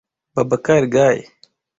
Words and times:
Babacar 0.35 0.83
Gaye 0.93 1.23